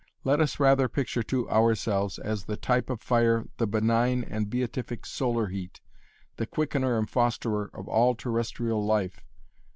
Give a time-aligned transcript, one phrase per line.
[0.23, 5.05] Let us rather picture to ourselves as the type of fire the benign and beatific
[5.05, 5.79] solar heat,
[6.37, 9.23] the quickener and fosterer of all terrestrial life.